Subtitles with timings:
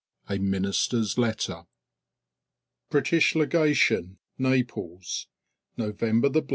[0.27, 1.65] A MINISTER'S LETTER
[2.89, 5.27] British Legation, Naples,
[5.77, 6.47] Nov, 18